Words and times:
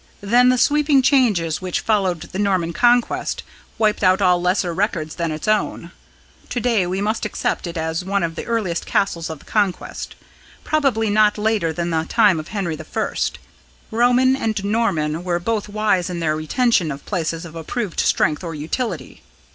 Then 0.21 0.49
the 0.49 0.57
sweeping 0.57 1.03
changes 1.03 1.61
which 1.61 1.81
followed 1.81 2.21
the 2.21 2.39
Norman 2.39 2.73
Conquest 2.73 3.43
wiped 3.77 4.03
out 4.03 4.19
all 4.19 4.41
lesser 4.41 4.73
records 4.73 5.13
than 5.13 5.31
its 5.31 5.47
own. 5.47 5.91
To 6.49 6.59
day 6.59 6.87
we 6.87 7.01
must 7.01 7.23
accept 7.23 7.67
it 7.67 7.77
as 7.77 8.03
one 8.03 8.23
of 8.23 8.33
the 8.33 8.45
earliest 8.47 8.87
castles 8.87 9.29
of 9.29 9.37
the 9.37 9.45
Conquest, 9.45 10.15
probably 10.63 11.11
not 11.11 11.37
later 11.37 11.71
than 11.71 11.91
the 11.91 12.05
time 12.09 12.39
of 12.39 12.47
Henry 12.47 12.79
I. 12.81 13.13
Roman 13.91 14.35
and 14.35 14.65
Norman 14.65 15.23
were 15.23 15.37
both 15.39 15.69
wise 15.69 16.09
in 16.09 16.19
their 16.19 16.35
retention 16.35 16.91
of 16.91 17.05
places 17.05 17.45
of 17.45 17.55
approved 17.55 17.99
strength 17.99 18.43
or 18.43 18.55
utility. 18.55 19.21